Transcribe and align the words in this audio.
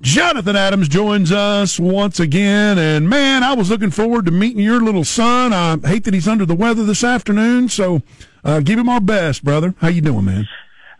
Jonathan 0.00 0.56
Adams 0.56 0.88
joins 0.88 1.30
us 1.30 1.78
once 1.78 2.20
again, 2.20 2.78
and 2.78 3.06
man, 3.06 3.42
I 3.42 3.52
was 3.52 3.68
looking 3.68 3.90
forward 3.90 4.24
to 4.24 4.30
meeting 4.30 4.62
your 4.62 4.80
little 4.80 5.04
son. 5.04 5.52
I 5.52 5.76
hate 5.86 6.04
that 6.04 6.14
he's 6.14 6.26
under 6.26 6.46
the 6.46 6.54
weather 6.54 6.84
this 6.84 7.04
afternoon, 7.04 7.68
so 7.68 8.00
uh, 8.42 8.60
give 8.60 8.78
him 8.78 8.88
our 8.88 9.02
best, 9.02 9.44
brother. 9.44 9.74
How 9.78 9.88
you 9.88 10.00
doing, 10.00 10.24
man? 10.24 10.48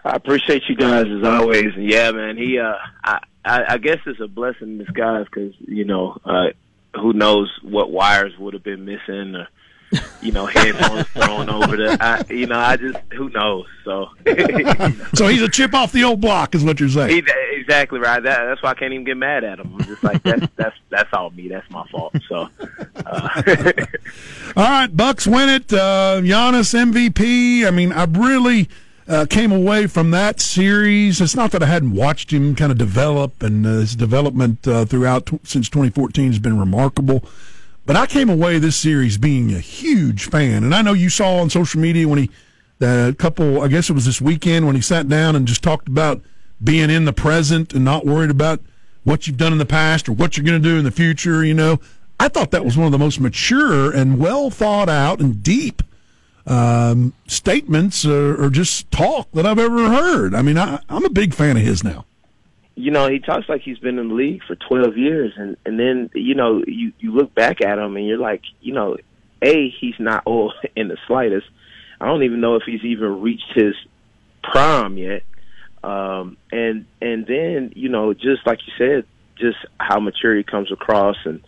I 0.05 0.17
appreciate 0.17 0.65
you 0.69 0.77
guys 0.77 1.07
as 1.07 1.27
always. 1.27 1.75
Yeah, 1.79 2.11
man. 2.11 2.37
He, 2.37 2.59
uh, 2.59 2.75
I, 3.03 3.21
I, 3.43 3.65
I 3.71 3.79
guess 3.79 3.99
it's 4.05 4.21
a 4.21 4.29
blessing 4.29 4.69
in 4.69 4.79
disguise 4.79 5.25
because 5.25 5.55
you 5.61 5.87
know, 5.87 6.19
uh, 6.23 6.49
who 6.95 7.15
knows 7.15 7.51
what 7.63 7.91
wires 7.91 8.37
would 8.39 8.53
have 8.53 8.65
been 8.65 8.85
missing. 8.85 9.35
Or, 9.35 9.49
you 10.23 10.31
know, 10.33 10.47
headphones 10.47 11.07
thrown 11.09 11.51
over 11.51 11.77
the, 11.77 11.97
I, 12.01 12.23
you 12.33 12.47
know, 12.47 12.59
I 12.59 12.77
just, 12.77 12.99
who 13.13 13.29
knows? 13.31 13.67
So, 13.85 14.11
so 15.15 15.27
he's 15.27 15.43
a 15.43 15.49
chip 15.49 15.75
off 15.75 15.91
the 15.93 16.05
old 16.05 16.21
block, 16.21 16.55
is 16.55 16.65
what 16.65 16.79
you're 16.79 16.89
saying. 16.89 17.11
He, 17.11 17.23
exactly 17.53 17.99
right. 17.99 18.23
That, 18.23 18.45
that's 18.45 18.63
why 18.63 18.71
I 18.71 18.75
can't 18.75 18.93
even 18.93 19.05
get 19.05 19.17
mad 19.17 19.43
at 19.43 19.59
him. 19.59 19.75
I'm 19.75 19.85
just 19.85 20.05
like, 20.05 20.23
that's 20.23 20.47
that's 20.57 20.77
that's 20.91 21.09
all 21.13 21.31
me. 21.31 21.49
That's 21.49 21.69
my 21.71 21.87
fault. 21.89 22.15
So, 22.29 22.49
uh. 23.05 23.43
all 24.57 24.65
right, 24.65 24.97
Bucks 24.97 25.27
win 25.27 25.49
it. 25.49 25.73
Uh, 25.73 26.21
Giannis 26.23 26.75
MVP. 26.75 27.67
I 27.67 27.71
mean, 27.71 27.93
I 27.93 28.05
really. 28.05 28.69
Uh, 29.09 29.27
came 29.27 29.51
away 29.51 29.89
from 29.89 30.13
that 30.13 30.39
series. 30.39 31.21
It's 31.21 31.35
not 31.35 31.51
that 31.51 31.65
I 31.65 31.67
hadn't 31.67 31.95
watched 31.95 32.33
him 32.33 32.55
kind 32.55 32.71
of 32.71 32.79
develop, 32.79 33.43
and 33.43 33.67
uh, 33.67 33.71
his 33.81 33.97
development 33.97 34.69
uh, 34.69 34.85
throughout 34.85 35.27
t- 35.27 35.41
since 35.43 35.69
2014 35.69 36.29
has 36.29 36.39
been 36.39 36.57
remarkable. 36.57 37.25
But 37.87 37.97
I 37.97 38.07
came 38.07 38.29
away 38.29 38.59
this 38.59 38.77
series 38.77 39.19
being 39.19 39.53
a 39.53 39.59
huge 39.59 40.29
fan, 40.29 40.65
and 40.65 40.75
I 40.75 40.83
know 40.83 40.93
you 40.93 41.09
saw 41.09 41.39
on 41.39 41.51
social 41.51 41.81
media 41.81 42.07
when 42.07 42.19
he, 42.19 42.31
a 42.81 43.15
couple, 43.15 43.63
I 43.63 43.69
guess 43.69 43.91
it 43.91 43.95
was 43.95 44.05
this 44.05 44.21
weekend 44.21 44.67
when 44.67 44.77
he 44.77 44.83
sat 44.83 45.09
down 45.09 45.35
and 45.35 45.47
just 45.47 45.63
talked 45.63 45.89
about 45.89 46.21
being 46.63 46.91
in 46.91 47.05
the 47.05 47.13
present 47.13 47.73
and 47.73 47.85
not 47.85 48.05
worried 48.05 48.31
about 48.31 48.61
what 49.03 49.27
you've 49.27 49.39
done 49.39 49.53
in 49.53 49.59
the 49.59 49.67
past 49.67 50.09
or 50.09 50.13
what 50.13 50.37
you're 50.37 50.45
going 50.45 50.63
to 50.63 50.69
do 50.69 50.79
in 50.79 50.85
the 50.85 50.91
future. 50.91 51.45
You 51.45 51.55
know, 51.55 51.81
I 52.19 52.29
thought 52.29 52.51
that 52.51 52.65
was 52.65 52.77
one 52.77 52.87
of 52.87 52.93
the 52.93 52.99
most 52.99 53.19
mature 53.19 53.91
and 53.91 54.19
well 54.19 54.51
thought 54.51 54.89
out 54.89 55.21
and 55.21 55.43
deep 55.43 55.83
um, 56.47 57.15
statements 57.27 58.05
or, 58.05 58.45
or, 58.45 58.51
just 58.51 58.91
talk 58.91 59.31
that 59.33 59.47
I've 59.47 59.59
ever 59.59 59.91
heard. 59.91 60.35
I 60.35 60.43
mean, 60.43 60.59
I, 60.59 60.81
I'm 60.89 61.05
a 61.05 61.11
big 61.11 61.35
fan 61.35 61.57
of 61.57 61.63
his 61.63 61.85
now 61.85 62.07
you 62.75 62.91
know, 62.91 63.09
he 63.09 63.19
talks 63.19 63.49
like 63.49 63.63
he's 63.63 63.79
been 63.79 63.99
in 63.99 64.09
the 64.09 64.15
league 64.15 64.43
for 64.47 64.57
12 64.57 64.97
years. 64.97 65.33
And, 65.37 65.57
and 65.65 65.79
then, 65.79 66.11
you 66.15 66.35
know, 66.35 66.63
you, 66.67 66.93
you 66.99 67.13
look 67.13 67.35
back 67.35 67.61
at 67.63 67.79
him 67.79 67.97
and 67.97 68.07
you're 68.07 68.19
like, 68.19 68.43
you 68.61 68.73
know, 68.73 68.97
A, 69.43 69.75
he's 69.81 69.95
not 69.99 70.23
old 70.27 70.55
in 70.77 70.89
the 70.89 70.97
slightest. 71.07 71.47
I 72.01 72.07
don't 72.07 72.23
even 72.23 72.41
know 72.41 72.57
if 72.57 72.63
he's 72.65 72.85
even 72.85 73.21
reached 73.21 73.53
his 73.55 73.75
prime 74.43 74.97
yet. 74.97 75.23
Um, 75.83 76.37
and, 76.53 76.87
and 77.01 77.27
then, 77.27 77.73
you 77.75 77.89
know, 77.89 78.15
just 78.15 78.47
like 78.47 78.59
you 78.67 78.73
said, 78.79 79.05
just 79.39 79.59
how 79.79 80.01
mature 80.01 80.37
he 80.37 80.43
comes 80.43 80.71
across. 80.73 81.17
And 81.25 81.43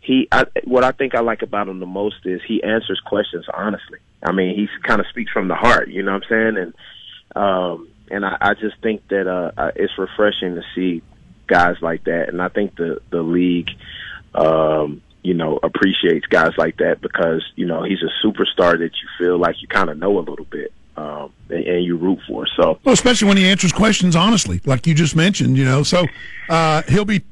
he, 0.00 0.28
I, 0.32 0.46
what 0.64 0.84
I 0.84 0.92
think 0.92 1.14
I 1.14 1.20
like 1.20 1.42
about 1.42 1.68
him 1.68 1.80
the 1.80 1.86
most 1.86 2.16
is 2.24 2.40
he 2.46 2.62
answers 2.62 3.00
questions 3.04 3.46
honestly. 3.52 3.98
I 4.22 4.32
mean, 4.32 4.54
he 4.56 4.68
kind 4.86 5.00
of 5.00 5.06
speaks 5.10 5.30
from 5.30 5.48
the 5.48 5.54
heart, 5.54 5.88
you 5.88 6.02
know 6.02 6.12
what 6.12 6.24
I'm 6.24 6.28
saying? 6.28 6.56
And, 6.56 6.74
um, 7.36 7.88
and 8.10 8.24
I, 8.24 8.36
I 8.40 8.54
just 8.54 8.80
think 8.82 9.06
that 9.08 9.26
uh, 9.26 9.70
it's 9.76 9.92
refreshing 9.98 10.54
to 10.54 10.62
see 10.74 11.02
guys 11.46 11.76
like 11.80 12.04
that, 12.04 12.28
and 12.28 12.40
I 12.40 12.48
think 12.48 12.76
the 12.76 13.00
the 13.10 13.22
league, 13.22 13.70
um, 14.34 15.02
you 15.22 15.34
know, 15.34 15.58
appreciates 15.62 16.26
guys 16.26 16.52
like 16.56 16.78
that 16.78 17.00
because 17.00 17.42
you 17.56 17.66
know 17.66 17.82
he's 17.82 18.02
a 18.02 18.26
superstar 18.26 18.78
that 18.78 18.90
you 18.92 19.08
feel 19.18 19.38
like 19.38 19.56
you 19.60 19.68
kind 19.68 19.90
of 19.90 19.98
know 19.98 20.18
a 20.18 20.20
little 20.20 20.46
bit. 20.46 20.72
Um, 20.96 21.32
and, 21.48 21.64
and, 21.64 21.84
you 21.84 21.96
root 21.96 22.18
for. 22.26 22.44
So, 22.56 22.80
well, 22.82 22.92
especially 22.92 23.28
when 23.28 23.36
he 23.36 23.48
answers 23.48 23.72
questions 23.72 24.16
honestly, 24.16 24.60
like 24.64 24.84
you 24.84 24.94
just 24.94 25.14
mentioned, 25.14 25.56
you 25.56 25.64
know. 25.64 25.84
So, 25.84 26.04
uh, 26.48 26.82
he'll 26.88 27.04
be 27.04 27.22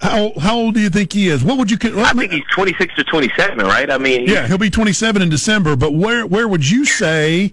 how 0.00 0.32
how 0.38 0.56
old 0.56 0.74
do 0.74 0.80
you 0.80 0.90
think 0.90 1.12
he 1.12 1.28
is? 1.28 1.42
What 1.44 1.56
would 1.58 1.70
you? 1.70 1.78
I 2.02 2.12
think 2.12 2.32
he's 2.32 2.44
twenty 2.52 2.74
six 2.74 2.94
to 2.96 3.04
twenty 3.04 3.30
seven, 3.36 3.64
right? 3.64 3.90
I 3.90 3.98
mean, 3.98 4.26
yeah, 4.26 4.46
he'll 4.46 4.58
be 4.58 4.70
twenty 4.70 4.92
seven 4.92 5.22
in 5.22 5.28
December. 5.28 5.76
But 5.76 5.94
where 5.94 6.26
where 6.26 6.48
would 6.48 6.68
you 6.68 6.84
say? 6.84 7.52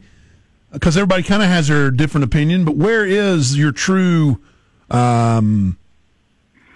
Because 0.71 0.97
everybody 0.97 1.23
kind 1.23 1.41
of 1.41 1.49
has 1.49 1.67
their 1.67 1.91
different 1.91 2.23
opinion, 2.23 2.65
but 2.65 2.75
where 2.75 3.05
is 3.05 3.57
your 3.57 3.71
true 3.71 4.39
um, 4.91 5.77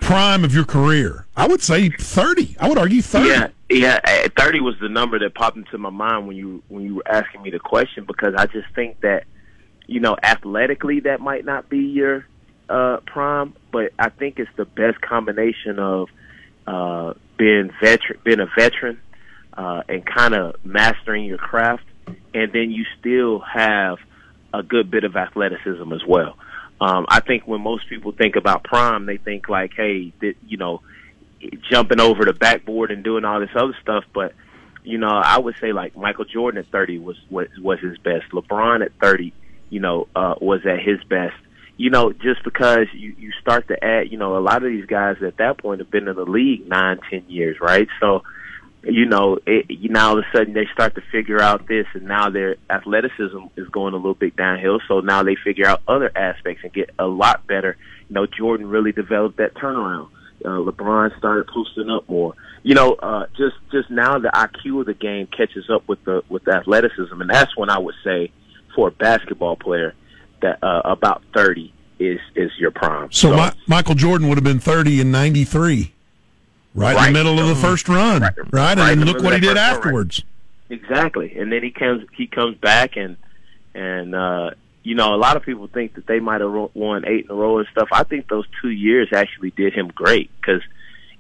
prime 0.01 0.43
of 0.43 0.53
your 0.53 0.65
career? 0.65 1.25
I 1.35 1.47
would 1.47 1.61
say 1.61 1.89
30. 1.89 2.57
I 2.59 2.69
would 2.69 2.77
argue 2.77 3.01
30. 3.01 3.27
Yeah, 3.27 3.47
yeah, 3.69 3.99
eh, 4.03 4.27
30 4.37 4.61
was 4.61 4.75
the 4.81 4.89
number 4.89 5.19
that 5.19 5.35
popped 5.35 5.57
into 5.57 5.77
my 5.77 5.89
mind 5.89 6.27
when 6.27 6.35
you 6.35 6.63
when 6.67 6.83
you 6.83 6.95
were 6.95 7.07
asking 7.07 7.41
me 7.41 7.51
the 7.51 7.59
question 7.59 8.05
because 8.05 8.33
I 8.37 8.45
just 8.47 8.67
think 8.75 9.01
that 9.01 9.25
you 9.85 9.99
know, 9.99 10.15
athletically 10.23 11.01
that 11.01 11.19
might 11.19 11.45
not 11.45 11.69
be 11.69 11.79
your 11.79 12.25
uh 12.69 12.97
prime, 13.05 13.53
but 13.71 13.91
I 13.99 14.09
think 14.09 14.39
it's 14.39 14.49
the 14.55 14.65
best 14.65 15.01
combination 15.01 15.79
of 15.79 16.09
uh 16.65 17.13
being 17.37 17.71
veteran 17.81 18.19
being 18.23 18.39
a 18.39 18.47
veteran 18.57 19.01
uh 19.57 19.83
and 19.89 20.05
kind 20.05 20.33
of 20.33 20.55
mastering 20.63 21.25
your 21.25 21.37
craft 21.37 21.83
and 22.33 22.51
then 22.51 22.71
you 22.71 22.85
still 22.99 23.39
have 23.39 23.97
a 24.53 24.63
good 24.63 24.91
bit 24.91 25.03
of 25.03 25.15
athleticism 25.15 25.91
as 25.93 26.03
well. 26.07 26.37
Um, 26.79 27.05
I 27.07 27.21
think 27.21 27.47
when 27.47 27.61
most 27.61 27.87
people 27.87 28.11
think 28.11 28.35
about 28.35 28.63
prime, 28.63 29.05
they 29.05 29.17
think 29.17 29.47
like, 29.47 29.71
hey, 29.75 30.13
that, 30.21 30.35
you 30.47 30.57
know, 30.57 30.81
jumping 31.69 31.99
over 31.99 32.25
the 32.25 32.33
backboard 32.33 32.91
and 32.91 33.03
doing 33.03 33.25
all 33.25 33.39
this 33.39 33.49
other 33.55 33.75
stuff. 33.81 34.03
But 34.13 34.33
you 34.83 34.97
know, 34.97 35.09
I 35.09 35.39
would 35.39 35.55
say 35.61 35.71
like 35.71 35.95
Michael 35.95 36.25
Jordan 36.25 36.59
at 36.59 36.67
30 36.67 36.99
was 36.99 37.17
was, 37.29 37.47
was 37.59 37.79
his 37.79 37.97
best. 37.97 38.25
LeBron 38.31 38.83
at 38.83 38.91
30, 39.01 39.33
you 39.69 39.79
know, 39.79 40.07
uh, 40.15 40.35
was 40.41 40.65
at 40.65 40.79
his 40.81 41.03
best. 41.05 41.35
You 41.75 41.89
know, 41.89 42.13
just 42.13 42.43
because 42.43 42.87
you 42.93 43.15
you 43.17 43.31
start 43.41 43.67
to 43.69 43.83
add, 43.83 44.11
you 44.11 44.17
know, 44.17 44.37
a 44.37 44.39
lot 44.39 44.63
of 44.63 44.69
these 44.69 44.85
guys 44.85 45.17
at 45.23 45.37
that 45.37 45.57
point 45.57 45.79
have 45.79 45.89
been 45.89 46.07
in 46.07 46.15
the 46.15 46.25
league 46.25 46.67
nine, 46.67 46.99
ten 47.09 47.23
years, 47.27 47.57
right? 47.59 47.87
So 47.99 48.23
you 48.83 49.05
know, 49.05 49.39
it, 49.45 49.65
now 49.89 50.09
all 50.09 50.19
of 50.19 50.25
a 50.25 50.37
sudden 50.37 50.53
they 50.53 50.67
start 50.73 50.95
to 50.95 51.01
figure 51.11 51.41
out 51.41 51.67
this, 51.67 51.85
and 51.93 52.03
now 52.03 52.29
their 52.29 52.57
athleticism 52.69 53.39
is 53.55 53.67
going 53.69 53.93
a 53.93 53.97
little 53.97 54.13
bit 54.13 54.35
downhill. 54.35 54.79
So 54.87 54.99
now 54.99 55.23
they 55.23 55.35
figure 55.35 55.65
out 55.65 55.81
other 55.87 56.11
aspects 56.15 56.63
and 56.63 56.73
get 56.73 56.89
a 56.99 57.05
lot 57.05 57.47
better. 57.47 57.77
You 58.09 58.13
know, 58.13 58.25
Jordan 58.25 58.67
really 58.67 58.91
developed 58.91 59.37
that 59.37 59.53
turnaround. 59.53 60.09
Uh, 60.43 60.59
LeBron 60.59 61.17
started 61.17 61.47
posting 61.47 61.89
up 61.89 62.09
more. 62.09 62.33
You 62.63 62.75
know, 62.75 62.93
uh, 62.93 63.27
just 63.37 63.55
just 63.71 63.89
now 63.89 64.19
the 64.19 64.29
IQ 64.29 64.81
of 64.81 64.85
the 64.87 64.93
game 64.93 65.27
catches 65.27 65.69
up 65.69 65.87
with 65.87 66.03
the 66.03 66.23
with 66.27 66.43
the 66.43 66.51
athleticism, 66.51 67.19
and 67.21 67.29
that's 67.29 67.55
when 67.55 67.69
I 67.69 67.77
would 67.77 67.95
say 68.03 68.31
for 68.75 68.89
a 68.89 68.91
basketball 68.91 69.55
player 69.55 69.93
that 70.41 70.61
uh, 70.61 70.81
about 70.83 71.23
thirty 71.33 71.73
is 71.99 72.19
is 72.35 72.51
your 72.57 72.71
prime. 72.71 73.11
So, 73.11 73.29
so 73.29 73.37
my, 73.37 73.53
Michael 73.67 73.95
Jordan 73.95 74.27
would 74.27 74.37
have 74.37 74.43
been 74.43 74.59
thirty 74.59 74.99
in 74.99 75.11
ninety 75.11 75.45
three. 75.45 75.93
Right, 76.75 76.95
right, 76.95 77.07
in 77.07 77.13
the 77.13 77.19
middle 77.19 77.39
of 77.39 77.47
the 77.47 77.61
first 77.61 77.87
run, 77.87 78.23
right? 78.23 78.33
right? 78.51 78.77
And 78.77 79.05
look 79.05 79.21
what 79.21 79.33
he 79.33 79.39
did 79.39 79.57
afterwards. 79.57 80.23
Right. 80.23 80.29
Exactly, 80.79 81.37
and 81.37 81.51
then 81.51 81.61
he 81.61 81.69
comes 81.69 82.03
he 82.17 82.25
comes 82.25 82.57
back 82.57 82.97
and 82.97 83.17
and 83.75 84.15
uh, 84.15 84.51
you 84.81 84.95
know 84.95 85.13
a 85.13 85.17
lot 85.17 85.37
of 85.37 85.43
people 85.43 85.67
think 85.67 85.95
that 85.95 86.07
they 86.07 86.19
might 86.19 86.41
have 86.41 86.51
won 86.73 87.05
eight 87.05 87.25
in 87.25 87.31
a 87.31 87.33
row 87.35 87.59
and 87.59 87.67
stuff. 87.71 87.89
I 87.91 88.03
think 88.03 88.27
those 88.27 88.45
two 88.61 88.69
years 88.69 89.09
actually 89.13 89.51
did 89.51 89.73
him 89.73 89.89
great 89.89 90.31
because 90.39 90.63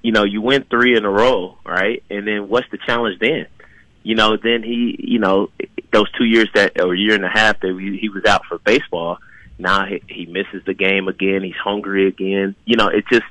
you 0.01 0.11
know 0.11 0.23
you 0.23 0.41
win 0.41 0.63
three 0.63 0.97
in 0.97 1.05
a 1.05 1.09
row, 1.09 1.57
right? 1.63 2.03
And 2.09 2.25
then 2.25 2.49
what's 2.49 2.69
the 2.71 2.79
challenge 2.79 3.19
then? 3.19 3.45
You 4.01 4.15
know, 4.15 4.37
then 4.37 4.63
he 4.63 4.95
you 4.99 5.19
know 5.19 5.51
those 5.91 6.11
two 6.13 6.25
years 6.25 6.49
that 6.55 6.81
or 6.81 6.95
year 6.95 7.13
and 7.13 7.25
a 7.25 7.29
half 7.29 7.59
that 7.59 7.77
he, 7.79 7.97
he 7.97 8.09
was 8.09 8.25
out 8.25 8.45
for 8.45 8.57
baseball. 8.57 9.19
Now 9.59 9.85
he, 9.85 10.01
he 10.07 10.25
misses 10.25 10.63
the 10.65 10.73
game 10.73 11.07
again. 11.07 11.43
He's 11.43 11.55
hungry 11.55 12.07
again. 12.07 12.55
You 12.65 12.75
know, 12.75 12.87
it 12.87 13.05
just 13.11 13.25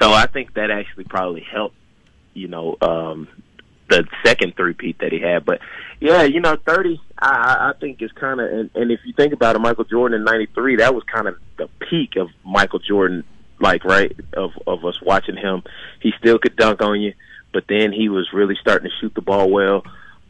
so 0.00 0.12
I 0.12 0.26
think 0.26 0.54
that 0.54 0.70
actually 0.70 1.04
probably 1.04 1.42
helped, 1.42 1.76
you 2.34 2.48
know, 2.48 2.76
um, 2.80 3.28
the 3.88 4.06
second 4.24 4.54
three-peat 4.56 4.98
that 4.98 5.12
he 5.12 5.20
had. 5.20 5.44
But 5.44 5.60
yeah, 6.00 6.22
you 6.22 6.40
know, 6.40 6.56
30, 6.56 7.00
I, 7.18 7.70
I 7.70 7.72
think 7.80 8.02
is 8.02 8.12
kind 8.12 8.40
of, 8.40 8.50
and, 8.50 8.70
and 8.74 8.90
if 8.90 9.00
you 9.04 9.12
think 9.12 9.32
about 9.32 9.56
it, 9.56 9.60
Michael 9.60 9.84
Jordan 9.84 10.20
in 10.20 10.24
93, 10.24 10.76
that 10.76 10.94
was 10.94 11.04
kind 11.04 11.26
of 11.26 11.36
the 11.56 11.68
peak 11.88 12.16
of 12.16 12.28
Michael 12.44 12.78
Jordan, 12.78 13.24
like, 13.60 13.84
right, 13.84 14.14
of, 14.34 14.52
of 14.66 14.84
us 14.84 15.00
watching 15.02 15.36
him. 15.36 15.62
He 16.00 16.12
still 16.18 16.38
could 16.38 16.56
dunk 16.56 16.82
on 16.82 17.00
you, 17.00 17.14
but 17.52 17.64
then 17.68 17.92
he 17.92 18.08
was 18.08 18.28
really 18.32 18.56
starting 18.60 18.88
to 18.88 18.96
shoot 19.00 19.14
the 19.14 19.22
ball 19.22 19.50
well, 19.50 19.82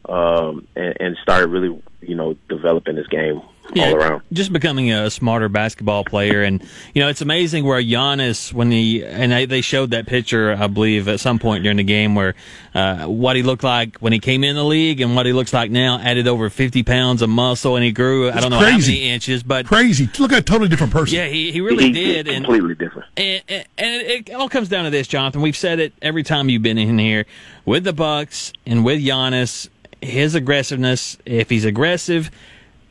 um, 0.09 0.67
and, 0.75 0.97
and 1.01 1.17
started 1.23 1.49
really, 1.49 1.83
you 2.01 2.15
know, 2.15 2.37
developing 2.49 2.97
his 2.97 3.09
game 3.09 3.43
yeah, 3.79 3.89
all 3.89 3.97
around. 3.97 4.23
Just 4.33 4.53
becoming 4.53 4.93
a 4.93 5.11
smarter 5.11 5.49
basketball 5.49 6.05
player, 6.05 6.43
and 6.43 6.63
you 6.95 7.03
know 7.03 7.09
it's 7.09 7.21
amazing 7.21 7.65
where 7.65 7.83
Giannis 7.83 8.53
when 8.53 8.71
he 8.71 9.05
and 9.05 9.33
they 9.51 9.61
showed 9.61 9.91
that 9.91 10.07
picture, 10.07 10.57
I 10.59 10.67
believe, 10.67 11.09
at 11.09 11.21
some 11.21 11.39
point 11.39 11.63
during 11.63 11.79
the 11.79 11.85
game 11.85 12.15
where 12.15 12.35
uh, 12.75 13.07
what 13.07 13.37
he 13.37 13.43
looked 13.43 13.65
like 13.65 13.99
when 13.99 14.13
he 14.13 14.19
came 14.19 14.45
in 14.45 14.57
the 14.57 14.65
league 14.65 15.01
and 15.01 15.17
what 15.17 15.27
he 15.27 15.33
looks 15.33 15.53
like 15.53 15.71
now, 15.71 15.99
added 15.99 16.29
over 16.29 16.51
fifty 16.51 16.83
pounds 16.83 17.23
of 17.23 17.31
muscle, 17.31 17.77
and 17.77 17.85
he 17.85 17.93
grew. 17.93 18.29
It's 18.29 18.37
I 18.37 18.41
don't 18.41 18.51
know 18.51 18.59
crazy. 18.59 18.93
how 18.93 18.99
many 18.99 19.11
inches, 19.11 19.43
but 19.43 19.67
crazy. 19.67 20.09
Look 20.19 20.33
at 20.33 20.39
a 20.39 20.43
totally 20.43 20.69
different 20.69 20.93
person. 20.93 21.17
Yeah, 21.17 21.27
he, 21.27 21.53
he 21.53 21.61
really 21.61 21.85
he, 21.85 21.93
did, 21.93 22.29
and 22.29 22.45
completely 22.45 22.75
different. 22.75 23.09
And, 23.17 23.43
and, 23.49 23.65
and 23.77 24.03
it, 24.03 24.29
it 24.29 24.35
all 24.35 24.49
comes 24.49 24.69
down 24.69 24.85
to 24.85 24.91
this, 24.91 25.09
Jonathan. 25.09 25.43
We've 25.43 25.57
said 25.57 25.79
it 25.79 25.93
every 26.03 26.23
time 26.23 26.49
you've 26.49 26.63
been 26.63 26.79
in 26.79 26.99
here 26.99 27.27
with 27.65 27.85
the 27.85 27.93
Bucks 27.93 28.53
and 28.67 28.85
with 28.85 29.01
Giannis. 29.01 29.69
His 30.01 30.37
aggressiveness, 30.37 31.19
if 31.27 31.51
he's 31.51 31.65
aggressive 31.65 32.31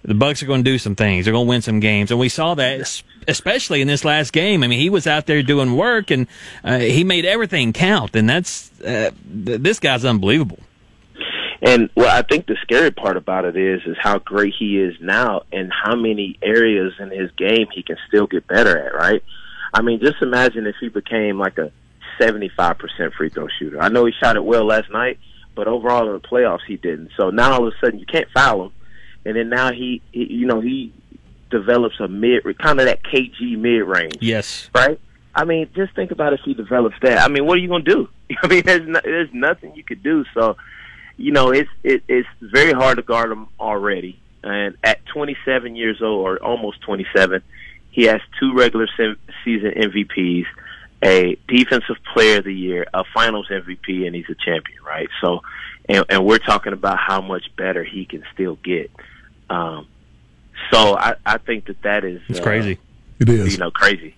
the 0.07 0.15
Bucks 0.15 0.41
are 0.41 0.47
going 0.47 0.63
to 0.63 0.71
do 0.71 0.79
some 0.79 0.95
things. 0.95 1.25
They're 1.25 1.33
going 1.33 1.45
to 1.45 1.49
win 1.49 1.61
some 1.61 1.79
games, 1.79 2.09
and 2.09 2.19
we 2.19 2.29
saw 2.29 2.55
that 2.55 3.03
especially 3.27 3.81
in 3.81 3.87
this 3.87 4.05
last 4.05 4.31
game. 4.31 4.63
I 4.63 4.67
mean, 4.67 4.79
he 4.79 4.89
was 4.89 5.05
out 5.05 5.25
there 5.25 5.43
doing 5.43 5.75
work 5.75 6.11
and 6.11 6.27
uh, 6.63 6.79
he 6.79 7.03
made 7.03 7.25
everything 7.25 7.73
count, 7.73 8.15
and 8.15 8.29
that's 8.29 8.71
uh, 8.81 9.11
th- 9.45 9.61
this 9.61 9.79
guy's 9.79 10.05
unbelievable. 10.05 10.59
And 11.61 11.89
well, 11.95 12.15
I 12.15 12.21
think 12.21 12.45
the 12.45 12.55
scary 12.61 12.91
part 12.91 13.17
about 13.17 13.43
it 13.45 13.57
is 13.57 13.81
is 13.85 13.97
how 13.99 14.19
great 14.19 14.53
he 14.57 14.79
is 14.79 14.95
now, 15.01 15.41
and 15.51 15.71
how 15.73 15.95
many 15.95 16.37
areas 16.41 16.93
in 16.99 17.09
his 17.09 17.31
game 17.31 17.67
he 17.73 17.83
can 17.83 17.97
still 18.07 18.27
get 18.27 18.47
better 18.47 18.77
at. 18.77 18.93
Right? 18.93 19.23
I 19.73 19.81
mean, 19.81 19.99
just 19.99 20.21
imagine 20.21 20.65
if 20.67 20.75
he 20.79 20.87
became 20.89 21.37
like 21.37 21.57
a 21.57 21.71
seventy-five 22.21 22.77
percent 22.77 23.13
free 23.15 23.29
throw 23.29 23.47
shooter. 23.59 23.81
I 23.81 23.89
know 23.89 24.05
he 24.05 24.13
shot 24.21 24.35
it 24.35 24.45
well 24.45 24.65
last 24.65 24.89
night, 24.91 25.19
but 25.55 25.67
overall 25.67 26.07
in 26.07 26.13
the 26.13 26.19
playoffs 26.19 26.65
he 26.67 26.77
didn't. 26.77 27.09
So 27.17 27.31
now 27.31 27.53
all 27.53 27.67
of 27.67 27.73
a 27.73 27.85
sudden 27.85 27.99
you 27.99 28.05
can't 28.05 28.29
foul 28.33 28.65
him, 28.65 28.71
and 29.27 29.35
then 29.35 29.49
now 29.49 29.71
he, 29.71 30.01
he 30.11 30.31
you 30.31 30.45
know, 30.45 30.61
he 30.61 30.93
develops 31.49 31.99
a 31.99 32.07
mid, 32.07 32.43
kind 32.59 32.79
of 32.79 32.85
that 32.85 33.03
KG 33.03 33.57
mid 33.57 33.83
range. 33.83 34.17
Yes. 34.21 34.69
Right. 34.73 34.99
I 35.35 35.45
mean, 35.45 35.69
just 35.75 35.93
think 35.95 36.11
about 36.11 36.33
if 36.33 36.39
he 36.43 36.53
develops 36.53 36.95
that. 37.03 37.19
I 37.19 37.27
mean, 37.27 37.45
what 37.45 37.57
are 37.57 37.61
you 37.61 37.67
going 37.67 37.85
to 37.85 37.93
do? 37.93 38.09
I 38.43 38.47
mean, 38.47 38.63
there's 38.65 38.87
no, 38.87 38.99
there's 39.03 39.29
nothing 39.33 39.75
you 39.75 39.83
could 39.83 40.01
do. 40.01 40.25
So 40.33 40.57
you 41.17 41.31
know, 41.31 41.51
it's 41.51 41.69
it, 41.83 42.03
it's 42.07 42.29
very 42.41 42.71
hard 42.71 42.97
to 42.97 43.03
guard 43.03 43.31
him 43.31 43.47
already. 43.59 44.19
And 44.43 44.77
at 44.83 45.05
27 45.07 45.75
years 45.75 46.01
old, 46.01 46.25
or 46.25 46.37
almost 46.37 46.81
27, 46.81 47.41
he 47.89 48.03
has 48.03 48.21
two 48.39 48.53
regular 48.53 48.87
season 49.43 49.71
MVPs, 49.71 50.45
a 51.03 51.37
Defensive 51.47 51.97
Player 52.13 52.37
of 52.37 52.45
the 52.45 52.53
Year, 52.53 52.85
a 52.93 53.03
Finals 53.13 53.47
MVP, 53.49 54.05
and 54.05 54.15
he's 54.15 54.29
a 54.29 54.35
champion, 54.35 54.81
right? 54.85 55.09
So, 55.21 55.41
and, 55.89 56.05
and 56.07 56.25
we're 56.25 56.37
talking 56.37 56.73
about 56.73 56.97
how 56.99 57.19
much 57.19 57.45
better 57.57 57.83
he 57.83 58.05
can 58.05 58.23
still 58.33 58.57
get. 58.63 58.91
Um, 59.49 59.87
so 60.71 60.97
I, 60.97 61.15
I 61.25 61.37
think 61.37 61.65
that 61.65 61.81
that 61.83 62.03
is 62.03 62.21
it's 62.27 62.39
uh, 62.39 62.43
crazy. 62.43 62.79
It 63.19 63.29
is, 63.29 63.53
you 63.53 63.59
know, 63.59 63.71
crazy. 63.71 64.15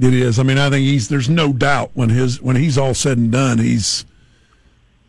It 0.00 0.12
is. 0.12 0.38
I 0.38 0.42
mean, 0.42 0.58
I 0.58 0.70
think 0.70 0.84
he's. 0.84 1.08
There's 1.08 1.28
no 1.28 1.52
doubt 1.52 1.92
when 1.94 2.08
his 2.08 2.40
when 2.40 2.56
he's 2.56 2.76
all 2.76 2.94
said 2.94 3.16
and 3.16 3.30
done, 3.30 3.58
he's 3.58 4.04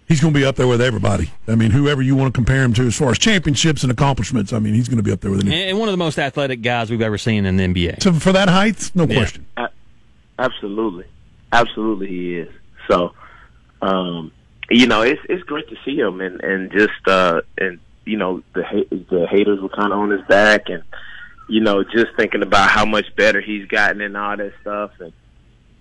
he's 0.07 0.21
going 0.21 0.33
to 0.33 0.39
be 0.39 0.45
up 0.45 0.55
there 0.55 0.67
with 0.67 0.81
everybody. 0.81 1.31
I 1.47 1.55
mean, 1.55 1.71
whoever 1.71 2.01
you 2.01 2.15
want 2.15 2.33
to 2.33 2.37
compare 2.37 2.63
him 2.63 2.73
to 2.73 2.83
as 2.83 2.95
far 2.95 3.09
as 3.09 3.17
championships 3.17 3.83
and 3.83 3.91
accomplishments, 3.91 4.53
I 4.53 4.59
mean, 4.59 4.73
he's 4.73 4.87
going 4.87 4.97
to 4.97 5.03
be 5.03 5.11
up 5.11 5.21
there 5.21 5.31
with 5.31 5.41
any. 5.41 5.69
And 5.69 5.79
one 5.79 5.89
of 5.89 5.93
the 5.93 5.97
most 5.97 6.19
athletic 6.19 6.61
guys 6.61 6.91
we've 6.91 7.01
ever 7.01 7.17
seen 7.17 7.45
in 7.45 7.57
the 7.57 7.63
NBA. 7.63 8.03
So 8.03 8.13
for 8.13 8.31
that 8.31 8.49
height, 8.49 8.91
no 8.93 9.05
yeah. 9.05 9.15
question. 9.15 9.45
absolutely, 10.37 11.05
absolutely, 11.51 12.07
he 12.07 12.35
is. 12.37 12.53
So, 12.87 13.13
um, 13.81 14.31
you 14.69 14.85
know, 14.85 15.01
it's 15.01 15.21
it's 15.29 15.43
great 15.43 15.67
to 15.69 15.75
see 15.83 15.97
him, 15.97 16.21
and 16.21 16.41
and 16.43 16.71
just 16.71 17.07
uh, 17.07 17.41
and 17.57 17.79
you 18.05 18.17
know 18.17 18.43
the 18.53 18.63
the 19.09 19.27
haters 19.27 19.59
were 19.61 19.69
kind 19.69 19.91
of 19.91 19.99
on 19.99 20.11
his 20.11 20.21
back, 20.27 20.69
and 20.69 20.83
you 21.49 21.61
know 21.61 21.83
just 21.83 22.15
thinking 22.17 22.43
about 22.43 22.69
how 22.69 22.85
much 22.85 23.15
better 23.15 23.41
he's 23.41 23.67
gotten 23.67 24.01
and 24.01 24.15
all 24.15 24.37
that 24.37 24.53
stuff, 24.61 24.91
and 24.99 25.13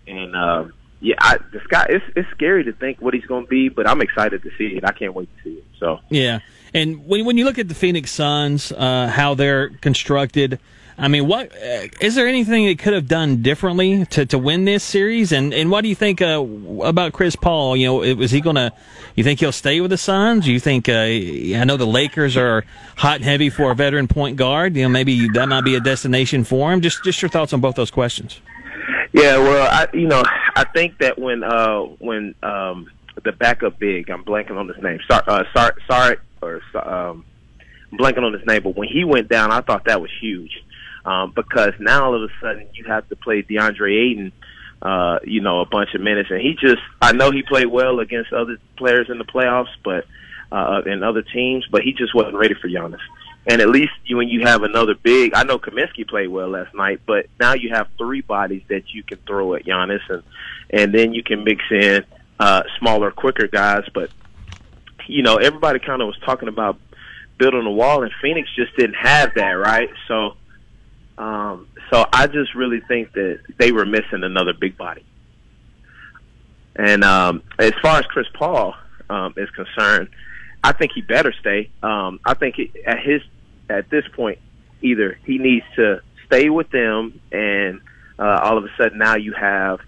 and. 0.07 0.37
Um, 0.37 0.73
yeah, 1.01 1.17
I, 1.19 1.37
the 1.53 1.61
sky. 1.65 1.85
It's 1.91 2.05
it's 2.17 2.31
scary 2.31 2.65
to 2.65 2.73
think 2.73 2.99
what 3.03 3.13
he's 3.13 3.27
going 3.27 3.45
to 3.45 3.49
be, 3.49 3.69
but 3.69 3.87
I'm 3.87 4.01
excited 4.01 4.43
to 4.43 4.51
see 4.57 4.69
it. 4.77 4.85
I 4.87 4.93
can't 4.93 5.13
wait 5.13 5.29
to 5.37 5.43
see 5.43 5.57
it. 5.57 5.65
So 5.79 6.01
yeah, 6.09 6.39
and 6.73 7.07
when 7.07 7.27
when 7.27 7.37
you 7.37 7.45
look 7.45 7.59
at 7.59 7.69
the 7.69 7.75
Phoenix 7.75 8.11
Suns, 8.11 8.73
uh, 8.73 9.09
how 9.09 9.35
they're 9.35 9.69
constructed, 9.69 10.59
I 10.97 11.09
mean, 11.09 11.27
what 11.27 11.53
uh, 11.53 11.89
is 12.01 12.15
there 12.15 12.29
anything 12.29 12.67
they 12.67 12.77
could 12.77 12.93
have 12.93 13.09
done 13.09 13.43
differently 13.43 14.07
to, 14.07 14.27
to 14.27 14.39
win 14.39 14.65
this 14.65 14.85
series? 14.85 15.33
And 15.33 15.53
and 15.53 15.71
what 15.71 15.81
do 15.81 15.89
you 15.89 15.95
think 15.95 16.23
uh, 16.23 16.45
about 16.83 17.13
Chris 17.13 17.35
Paul? 17.35 17.77
You 17.77 17.87
know, 17.87 18.03
is 18.03 18.31
he 18.31 18.41
going 18.41 18.57
to? 18.57 18.73
You 19.17 19.25
think 19.25 19.41
he'll 19.41 19.53
stay 19.53 19.81
with 19.81 19.91
the 19.91 19.99
Suns? 19.99 20.47
You 20.47 20.61
think? 20.61 20.89
Uh, 20.89 20.93
I 20.93 21.65
know 21.65 21.77
the 21.77 21.87
Lakers 21.87 22.37
are 22.37 22.65
hot 22.97 23.17
and 23.17 23.25
heavy 23.25 23.51
for 23.51 23.73
a 23.73 23.75
veteran 23.75 24.07
point 24.07 24.37
guard. 24.37 24.77
You 24.77 24.85
know, 24.85 24.89
maybe 24.89 25.29
that 25.31 25.49
might 25.49 25.65
be 25.65 25.75
a 25.75 25.81
destination 25.81 26.45
for 26.45 26.73
him. 26.73 26.81
Just 26.81 27.03
just 27.03 27.21
your 27.21 27.29
thoughts 27.29 27.53
on 27.53 27.61
both 27.61 27.75
those 27.75 27.91
questions. 27.91 28.41
Yeah, 29.13 29.39
well, 29.39 29.69
I 29.69 29.89
you 29.97 30.07
know 30.07 30.23
I 30.55 30.65
think 30.65 30.99
that 30.99 31.19
when 31.19 31.43
uh 31.43 31.81
when 31.99 32.37
um 32.45 32.89
the 33.25 33.33
backup 33.33 33.81
big, 33.81 34.11
I'm 34.11 34.25
blanking 34.25 34.57
on 34.57 34.69
his 34.69 34.81
name. 34.83 35.01
Sorry, 35.09 35.25
uh, 35.27 36.15
or 36.43 36.61
um, 36.75 37.25
I'm 37.91 37.99
blanking 37.99 38.23
on 38.23 38.33
his 38.33 38.47
name. 38.47 38.63
But 38.63 38.77
when 38.77 38.89
he 38.89 39.03
went 39.05 39.29
down, 39.29 39.51
I 39.51 39.61
thought 39.61 39.87
that 39.87 40.01
was 40.01 40.11
huge 40.21 40.63
um, 41.05 41.33
because 41.35 41.73
now 41.79 42.07
all 42.07 42.15
of 42.15 42.23
a 42.23 42.33
sudden 42.41 42.69
you 42.75 42.85
have 42.85 43.09
to 43.09 43.17
play 43.17 43.43
DeAndre 43.43 44.11
Ayton, 44.11 44.33
uh, 44.83 45.19
you 45.25 45.41
know, 45.41 45.61
a 45.61 45.67
bunch 45.67 45.95
of 45.95 46.01
minutes, 46.01 46.31
and 46.31 46.41
he 46.41 46.55
just 46.55 46.83
I 47.01 47.13
know 47.13 47.31
he 47.31 47.43
played 47.43 47.67
well 47.67 48.01
against 48.01 48.33
other 48.33 48.59
players 48.77 49.09
in 49.11 49.19
the 49.19 49.25
playoffs, 49.25 49.75
but 49.83 50.07
uh, 50.53 50.83
and 50.87 51.03
other 51.03 51.23
teams, 51.23 51.67
but 51.71 51.83
he 51.83 51.93
just 51.93 52.15
wasn't 52.15 52.37
ready 52.37 52.55
for 52.55 52.69
Giannis. 52.69 53.01
And 53.47 53.61
at 53.61 53.69
least 53.69 53.93
when 54.09 54.29
you 54.29 54.47
have 54.47 54.63
another 54.63 54.95
big, 54.95 55.35
I 55.35 55.43
know 55.43 55.59
Kaminsky 55.59 56.09
played 56.09 56.29
well 56.29 56.49
last 56.49 56.75
night, 56.75 57.01
but 57.07 57.27
now 57.39 57.53
you 57.53 57.71
have 57.75 57.89
three 57.99 58.23
bodies 58.23 58.63
that 58.69 58.95
you 58.95 59.03
can 59.03 59.19
throw 59.27 59.55
at 59.55 59.65
Giannis, 59.65 60.01
and 60.09 60.23
and 60.71 60.95
then 60.95 61.13
you 61.13 61.23
can 61.23 61.45
mix 61.45 61.63
in 61.71 62.05
uh, 62.41 62.63
smaller, 62.79 63.11
quicker 63.11 63.47
guys. 63.47 63.85
But 63.93 64.11
you 65.07 65.23
know, 65.23 65.37
everybody 65.37 65.79
kind 65.79 66.01
of 66.01 66.07
was 66.07 66.19
talking 66.25 66.49
about 66.49 66.79
building 67.39 67.67
a 67.67 67.71
wall, 67.71 68.03
and 68.03 68.13
Phoenix 68.23 68.49
just 68.55 68.75
didn't 68.77 68.97
have 68.97 69.35
that, 69.35 69.53
right? 69.53 69.91
So, 70.09 70.37
um, 71.19 71.69
so 71.93 72.07
I 72.13 72.27
just 72.27 72.55
really 72.55 72.81
think 72.81 73.13
that 73.13 73.41
they 73.59 73.73
were 73.73 73.87
missing 73.87 74.23
another 74.23 74.53
big 74.53 74.77
body. 74.77 75.05
And 76.77 77.05
um, 77.05 77.43
as 77.59 77.73
far 77.83 77.99
as 77.99 78.05
Chris 78.07 78.27
Paul 78.35 78.75
um, 79.09 79.35
is 79.37 79.49
concerned, 79.51 80.09
I 80.63 80.73
think 80.73 80.93
he 80.93 81.03
better 81.03 81.33
stay. 81.41 81.71
Um, 81.83 82.19
I 82.25 82.35
think 82.35 82.57
he, 82.57 82.73
at 82.85 83.01
his 83.01 83.23
at 83.69 83.91
this 83.91 84.05
point, 84.15 84.39
either 84.83 85.19
he 85.25 85.39
needs 85.39 85.65
to 85.77 86.01
stay 86.27 86.51
with 86.51 86.71
them, 86.71 87.21
and 87.31 87.81
uh, 88.19 88.41
all 88.43 88.59
of 88.59 88.65
a 88.65 88.69
sudden 88.77 88.99
now 88.99 89.15
you 89.15 89.35
have, 89.35 89.81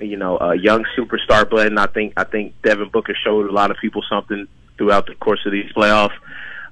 you 0.00 0.16
know, 0.16 0.36
a 0.36 0.54
young 0.54 0.84
superstar 0.98 1.48
blend. 1.48 1.78
I 1.78 1.86
think 1.86 2.12
I 2.16 2.24
think 2.24 2.60
Devin 2.62 2.90
Booker 2.90 3.14
showed 3.24 3.48
a 3.48 3.52
lot 3.52 3.70
of 3.70 3.78
people 3.78 4.02
something 4.10 4.46
throughout 4.76 5.06
the 5.06 5.14
course 5.14 5.40
of 5.46 5.52
these 5.52 5.70
playoffs. 5.72 6.16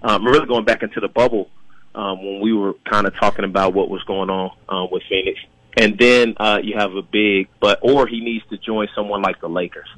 Um, 0.03 0.25
really 0.25 0.47
going 0.47 0.65
back 0.65 0.83
into 0.83 1.01
the 1.01 1.09
bubble 1.09 1.49
um, 1.95 2.25
when 2.25 2.41
we 2.41 2.53
were 2.53 2.75
kind 2.91 3.07
of 3.07 3.15
talking 3.19 3.45
about 3.45 3.75
what 3.75 3.89
was 3.89 4.03
going 4.05 4.31
on 4.31 4.51
uh, 4.69 4.87
with 4.91 5.03
Phoenix, 5.09 5.39
and 5.77 5.99
then 5.99 6.35
uh, 6.39 6.59
you 6.63 6.77
have 6.77 6.95
a 6.95 7.03
big, 7.03 7.49
but 7.61 7.79
or 7.83 8.07
he 8.07 8.21
needs 8.21 8.45
to 8.51 8.59
join 8.59 8.89
someone 8.95 9.23
like 9.23 9.41
the 9.41 9.49
Lakers, 9.49 9.89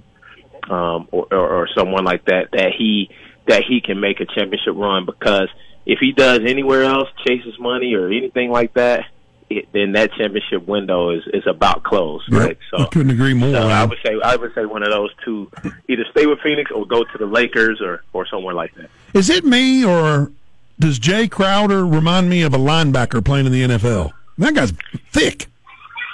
um, 0.70 1.08
or, 1.11 1.26
or, 1.31 1.62
or 1.62 1.69
someone 1.76 2.05
like 2.05 2.25
that 2.26 2.50
that 2.52 2.73
he 2.76 3.11
that 3.46 3.62
he 3.69 3.81
can 3.81 4.00
make 4.00 4.20
a 4.20 4.26
championship 4.26 4.75
run 4.75 5.05
because 5.05 5.49
if 5.87 5.99
he 5.99 6.12
does 6.12 6.41
anywhere 6.46 6.85
else, 6.85 7.08
chases 7.26 7.58
money 7.58 7.94
or 7.94 8.08
anything 8.08 8.50
like 8.50 8.73
that, 8.75 9.05
it, 9.50 9.69
then 9.73 9.93
that 9.93 10.12
championship 10.12 10.67
window 10.67 11.11
is, 11.11 11.23
is 11.32 11.47
about 11.47 11.82
closed, 11.82 12.25
yep. 12.31 12.40
right? 12.40 12.58
So 12.70 12.85
I 12.85 12.87
couldn't 12.87 13.11
agree 13.11 13.35
more. 13.35 13.52
So 13.52 13.69
I 13.69 13.85
would 13.85 13.99
say 14.05 14.19
I 14.23 14.37
would 14.37 14.55
say 14.55 14.64
one 14.64 14.82
of 14.82 14.90
those 14.90 15.11
two, 15.25 15.50
either 15.88 16.04
stay 16.11 16.26
with 16.26 16.38
Phoenix 16.40 16.71
or 16.71 16.87
go 16.87 17.04
to 17.04 17.18
the 17.18 17.26
Lakers 17.26 17.80
or 17.80 18.02
or 18.12 18.26
somewhere 18.26 18.54
like 18.54 18.75
that. 18.76 18.90
Is 19.12 19.28
it 19.30 19.45
me 19.45 19.85
or 19.85 20.33
does 20.78 20.99
Jae 20.99 21.31
Crowder 21.31 21.87
remind 21.87 22.28
me 22.28 22.43
of 22.43 22.54
a 22.54 22.59
linebacker 22.59 23.25
playing 23.25 23.47
in 23.47 23.52
the 23.52 23.62
NFL? 23.62 24.12
That 24.38 24.54
guy's 24.54 24.73
thick. 25.11 25.47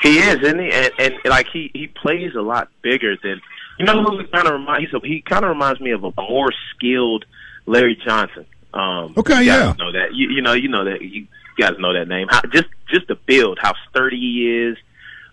He 0.02 0.19
is, 0.19 0.37
isn't 0.40 0.59
he? 0.59 0.71
And, 0.71 0.93
and 0.99 1.14
like 1.26 1.47
he 1.52 1.71
he 1.75 1.87
plays 1.87 2.35
a 2.35 2.40
lot 2.40 2.69
bigger 2.83 3.17
than 3.23 3.40
you 3.79 3.85
know 3.85 4.02
who 4.02 4.19
he 4.19 4.26
kind 4.26 4.47
of 4.47 4.55
reminds. 4.55 4.90
He 5.02 5.21
kind 5.21 5.45
of 5.45 5.50
reminds 5.50 5.81
me 5.81 5.90
of 5.90 6.05
a 6.05 6.12
more 6.17 6.52
skilled 6.75 7.25
Larry 7.67 8.00
Johnson. 8.05 8.47
Um, 8.73 9.14
okay, 9.17 9.43
yeah, 9.43 9.75
know 9.79 9.93
that. 9.93 10.14
You, 10.14 10.31
you 10.31 10.43
know, 10.43 10.52
you 10.52 10.69
know 10.69 10.85
that. 10.85 11.02
You 11.02 11.26
guys 11.59 11.73
know 11.79 11.93
that 11.93 12.09
name. 12.09 12.29
How, 12.31 12.40
just 12.52 12.69
just 12.88 13.09
the 13.09 13.14
build, 13.14 13.59
how 13.61 13.75
sturdy 13.90 14.17
he 14.17 14.69
is, 14.69 14.79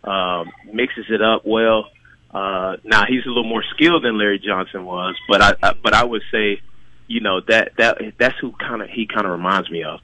um, 0.03 0.51
mixes 0.71 1.05
it 1.09 1.21
up 1.21 1.43
well. 1.45 1.89
Uh, 2.31 2.77
now 2.83 3.05
he's 3.07 3.25
a 3.25 3.29
little 3.29 3.43
more 3.43 3.63
skilled 3.73 4.03
than 4.03 4.17
Larry 4.17 4.39
Johnson 4.39 4.85
was, 4.85 5.15
but 5.29 5.41
I, 5.41 5.55
I 5.63 5.73
but 5.73 5.93
I 5.93 6.03
would 6.03 6.23
say, 6.31 6.61
you 7.07 7.21
know 7.21 7.41
that 7.41 7.73
that 7.77 7.97
that's 8.17 8.37
who 8.39 8.51
kind 8.53 8.81
of 8.81 8.89
he 8.89 9.07
kind 9.07 9.25
of 9.25 9.31
reminds 9.31 9.69
me 9.69 9.83
of. 9.83 9.99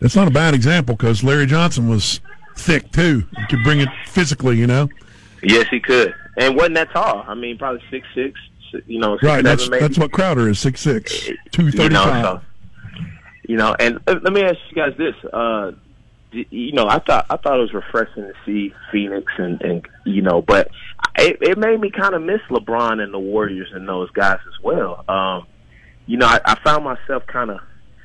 That's 0.00 0.16
not 0.16 0.28
a 0.28 0.30
bad 0.30 0.54
example 0.54 0.96
because 0.96 1.22
Larry 1.22 1.46
Johnson 1.46 1.88
was 1.88 2.20
thick 2.56 2.90
too. 2.92 3.24
He 3.36 3.46
could 3.46 3.62
bring 3.62 3.80
it 3.80 3.88
physically, 4.06 4.56
you 4.56 4.66
know. 4.66 4.88
Yes, 5.42 5.66
he 5.70 5.80
could, 5.80 6.14
and 6.36 6.56
wasn't 6.56 6.74
that 6.76 6.90
tall. 6.92 7.24
I 7.26 7.34
mean, 7.34 7.58
probably 7.58 7.82
six 7.90 8.06
six. 8.14 8.38
You 8.86 9.00
know, 9.00 9.16
six, 9.16 9.24
right. 9.24 9.44
That's 9.44 9.68
maybe. 9.68 9.80
that's 9.80 9.98
what 9.98 10.12
Crowder 10.12 10.48
is 10.48 10.58
six 10.58 10.80
six, 10.80 11.28
two 11.50 11.70
thirty 11.70 11.94
five. 11.94 12.06
You 12.16 12.22
know, 12.22 12.22
so, 12.22 12.40
you 13.48 13.56
know, 13.56 13.76
and 13.78 13.98
uh, 14.06 14.20
let 14.22 14.32
me 14.32 14.42
ask 14.42 14.58
you 14.70 14.76
guys 14.76 14.94
this. 14.96 15.14
Uh, 15.32 15.72
you 16.32 16.72
know, 16.72 16.86
I 16.86 17.00
thought 17.00 17.26
I 17.28 17.36
thought 17.36 17.58
it 17.58 17.62
was 17.62 17.74
refreshing 17.74 18.22
to 18.22 18.32
see 18.46 18.72
Phoenix 18.92 19.32
and 19.38 19.60
and 19.62 19.88
you 20.04 20.22
know, 20.22 20.40
but 20.40 20.70
it, 21.18 21.38
it 21.40 21.58
made 21.58 21.80
me 21.80 21.90
kind 21.90 22.14
of 22.14 22.22
miss 22.22 22.40
LeBron 22.48 23.02
and 23.02 23.12
the 23.12 23.18
Warriors 23.18 23.68
and 23.72 23.88
those 23.88 24.10
guys 24.10 24.38
as 24.46 24.62
well. 24.62 25.04
Um, 25.08 25.46
you 26.06 26.16
know, 26.16 26.26
I, 26.26 26.40
I 26.44 26.54
found 26.62 26.84
myself 26.84 27.26
kind 27.26 27.50
of. 27.50 27.60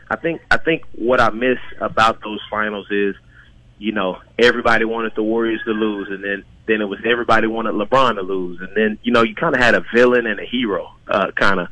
I 0.10 0.16
think 0.18 0.42
I 0.52 0.58
think 0.58 0.84
what 0.94 1.20
I 1.20 1.30
miss 1.32 1.58
about 1.82 2.22
those 2.24 2.40
finals 2.50 2.88
is, 2.92 3.16
you 3.80 3.92
know, 3.92 4.20
everybody 4.38 4.86
wanted 4.86 5.14
the 5.16 5.24
Warriors 5.24 5.62
to 5.66 5.72
lose, 5.72 6.08
and 6.10 6.24
then 6.24 6.44
then 6.68 6.82
it 6.82 6.86
was 6.86 7.00
everybody 7.06 7.48
wanted 7.48 7.74
LeBron 7.74 8.16
to 8.16 8.22
lose, 8.22 8.60
and 8.62 8.70
then 8.76 9.00
you 9.04 9.12
know 9.12 9.24
you 9.24 9.34
kind 9.36 9.56
of 9.56 9.62
had 9.62 9.74
a 9.76 9.84
villain 9.94 10.28
and 10.28 10.40
a 10.40 10.46
hero, 10.46 10.92
uh, 11.08 11.32
kind 11.36 11.60
of. 11.60 11.68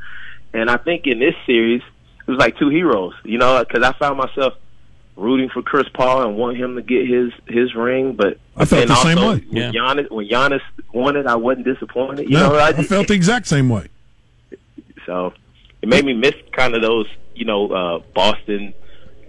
And 0.54 0.70
I 0.70 0.78
think 0.78 1.06
in 1.08 1.20
this 1.20 1.36
series, 1.46 1.82
it 2.28 2.32
was 2.32 2.40
like 2.40 2.58
two 2.58 2.70
heroes, 2.70 3.14
you 3.24 3.38
know, 3.38 3.64
because 3.64 3.84
I 3.84 3.92
found 3.98 4.18
myself 4.18 4.54
rooting 5.16 5.50
for 5.50 5.62
Chris 5.62 5.88
Paul 5.94 6.24
and 6.28 6.36
want 6.36 6.58
him 6.58 6.76
to 6.76 6.82
get 6.82 7.08
his 7.08 7.32
his 7.48 7.76
ring, 7.76 8.14
but 8.14 8.40
I 8.58 8.66
felt 8.66 8.88
the 8.88 8.94
also, 8.94 9.08
same 9.10 9.18
way. 9.20 9.46
When 9.48 9.48
Yeah. 9.52 9.72
Giannis 9.72 10.10
when 10.10 10.28
Giannis 10.28 10.62
won 10.92 11.16
it, 11.18 11.28
I 11.28 11.36
wasn't 11.36 11.66
disappointed. 11.66 12.28
You 12.30 12.38
No, 12.38 12.50
know, 12.54 12.56
I, 12.60 12.72
just- 12.72 12.90
felt 12.90 13.08
the 13.10 13.14
exact 13.14 13.46
same 13.46 13.70
way. 13.70 13.88
so 15.06 15.34
it 15.84 15.88
made 15.90 16.04
me 16.04 16.14
miss 16.14 16.34
kind 16.54 16.74
of 16.74 16.82
those, 16.82 17.06
you 17.36 17.46
know, 17.46 17.68
uh, 17.72 18.00
Boston 18.16 18.74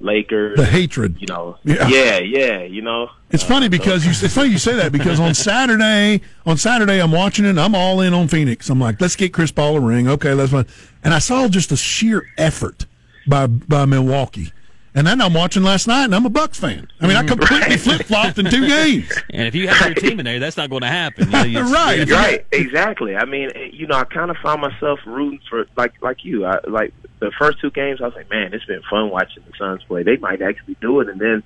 Lakers. 0.00 0.56
The 0.56 0.64
hatred. 0.66 1.16
you 1.20 1.26
know, 1.26 1.56
Yeah. 1.64 1.88
yeah, 1.88 2.18
yeah, 2.18 2.62
you 2.62 2.80
know. 2.82 3.11
It's 3.30 3.42
funny 3.42 3.68
because 3.68 4.04
you. 4.04 4.11
It's 4.12 4.34
funny 4.34 4.50
you 4.50 4.58
say 4.58 4.75
that 4.76 4.92
because 4.92 5.18
on 5.20 5.34
Saturday, 5.50 6.20
on 6.46 6.56
Saturday, 6.56 7.00
I'm 7.00 7.11
watching 7.12 7.44
it. 7.44 7.50
and 7.50 7.61
I'm 7.61 7.75
all 7.75 8.00
in 8.00 8.14
on 8.14 8.28
Phoenix. 8.28 8.70
I'm 8.70 8.78
like, 8.80 9.00
let's 9.00 9.16
get 9.16 9.32
Chris 9.32 9.50
Paul 9.50 9.76
a 9.76 9.80
ring. 9.80 10.08
Okay, 10.08 10.32
let's. 10.34 10.52
Fine. 10.52 10.66
And 11.02 11.12
I 11.12 11.18
saw 11.18 11.49
just 11.49 11.73
a 11.73 11.76
sheer 11.76 12.28
effort 12.38 12.87
by 13.26 13.46
by 13.49 13.84
Milwaukee. 13.87 14.52
And 14.96 15.04
then 15.06 15.20
I'm 15.20 15.34
watching 15.34 15.64
last 15.64 15.88
night, 15.88 16.04
and 16.04 16.14
I'm 16.14 16.24
a 16.24 16.30
Bucks 16.30 16.60
fan. 16.60 16.88
I 17.00 17.08
mean, 17.08 17.16
I 17.16 17.24
completely 17.24 17.76
flip 17.78 18.02
flopped 18.06 18.38
in 18.38 18.44
two 18.46 18.66
games. 18.68 19.10
And 19.30 19.48
if 19.48 19.54
you 19.54 19.66
have 19.66 19.86
your 19.86 19.94
team 19.96 20.20
in 20.20 20.24
there, 20.24 20.38
that's 20.38 20.56
not 20.56 20.70
going 20.70 20.82
to 20.82 20.88
happen. 20.88 21.26
You 21.26 21.32
know, 21.32 21.42
you- 21.44 21.60
Right. 21.74 22.06
yeah. 22.06 22.14
Right, 22.14 22.46
exactly. 22.52 23.16
I 23.16 23.24
mean, 23.24 23.50
you 23.72 23.88
know, 23.88 23.96
I 23.96 24.04
kind 24.04 24.30
of 24.30 24.36
found 24.36 24.60
myself 24.60 25.00
rooting 25.04 25.40
for 25.50 25.66
like 25.76 25.94
like 26.00 26.24
you. 26.24 26.44
I 26.46 26.60
like 26.68 26.94
the 27.18 27.32
first 27.38 27.60
two 27.60 27.70
games. 27.72 28.00
I 28.00 28.04
was 28.06 28.14
like, 28.14 28.30
man, 28.30 28.54
it's 28.54 28.64
been 28.66 28.82
fun 28.88 29.10
watching 29.10 29.42
the 29.46 29.52
Suns 29.58 29.82
play. 29.82 30.04
They 30.04 30.16
might 30.18 30.40
actually 30.42 30.76
do 30.80 31.00
it, 31.00 31.08
and 31.08 31.20
then 31.20 31.42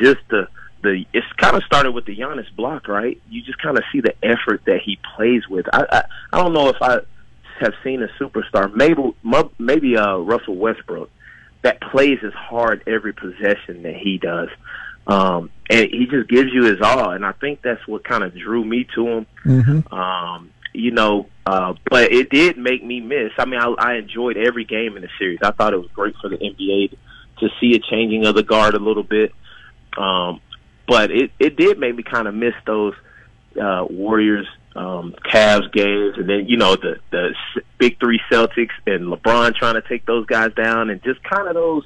just 0.00 0.18
the 0.30 0.46
the 0.82 1.04
it's 1.12 1.26
kind 1.38 1.56
of 1.56 1.64
started 1.64 1.90
with 1.90 2.04
the 2.04 2.16
Giannis 2.16 2.46
block, 2.54 2.86
right? 2.86 3.20
You 3.28 3.42
just 3.42 3.58
kind 3.60 3.76
of 3.76 3.82
see 3.90 4.00
the 4.00 4.14
effort 4.22 4.62
that 4.66 4.80
he 4.84 5.00
plays 5.16 5.48
with. 5.48 5.66
I, 5.72 5.86
I 5.90 6.02
I 6.34 6.40
don't 6.40 6.52
know 6.52 6.68
if 6.68 6.76
I 6.80 7.00
have 7.58 7.72
seen 7.82 8.02
a 8.02 8.08
superstar, 8.22 8.72
maybe 8.72 9.02
maybe 9.58 9.96
uh, 9.96 10.18
Russell 10.18 10.54
Westbrook, 10.56 11.10
that 11.62 11.80
plays 11.80 12.18
as 12.24 12.32
hard 12.32 12.82
every 12.86 13.12
possession 13.12 13.82
that 13.82 13.96
he 13.96 14.18
does. 14.18 14.48
Um, 15.06 15.50
and 15.70 15.88
he 15.90 16.06
just 16.06 16.28
gives 16.28 16.52
you 16.52 16.64
his 16.64 16.80
all, 16.82 17.10
and 17.10 17.24
I 17.24 17.32
think 17.32 17.62
that's 17.62 17.86
what 17.86 18.04
kind 18.04 18.24
of 18.24 18.36
drew 18.36 18.64
me 18.64 18.86
to 18.94 19.06
him. 19.06 19.26
Mm-hmm. 19.44 19.94
Um, 19.94 20.50
you 20.72 20.90
know, 20.90 21.26
uh, 21.46 21.74
but 21.88 22.12
it 22.12 22.28
did 22.28 22.58
make 22.58 22.84
me 22.84 23.00
miss. 23.00 23.30
I 23.38 23.44
mean, 23.46 23.60
I, 23.60 23.68
I 23.78 23.94
enjoyed 23.94 24.36
every 24.36 24.64
game 24.64 24.96
in 24.96 25.02
the 25.02 25.08
series. 25.18 25.38
I 25.42 25.52
thought 25.52 25.72
it 25.72 25.78
was 25.78 25.90
great 25.94 26.14
for 26.20 26.28
the 26.28 26.36
NBA 26.36 26.96
to, 27.38 27.48
see 27.60 27.74
a 27.74 27.78
changing 27.78 28.26
of 28.26 28.34
the 28.34 28.42
guard 28.42 28.74
a 28.74 28.78
little 28.78 29.02
bit. 29.02 29.32
Um, 29.96 30.40
but 30.86 31.10
it, 31.10 31.30
it 31.38 31.56
did 31.56 31.78
make 31.78 31.94
me 31.94 32.02
kind 32.02 32.28
of 32.28 32.34
miss 32.34 32.54
those 32.66 32.94
uh, 33.60 33.86
Warriors, 33.88 34.46
um, 34.76 35.14
Cavs 35.24 35.72
games, 35.72 36.16
and 36.18 36.28
then 36.28 36.46
you 36.46 36.56
know 36.56 36.76
the 36.76 36.98
the 37.10 37.34
big 37.78 37.98
three 37.98 38.20
Celtics 38.30 38.74
and 38.86 39.12
LeBron 39.12 39.54
trying 39.54 39.74
to 39.74 39.82
take 39.82 40.04
those 40.06 40.26
guys 40.26 40.52
down, 40.54 40.90
and 40.90 41.02
just 41.02 41.22
kind 41.22 41.48
of 41.48 41.54
those 41.54 41.84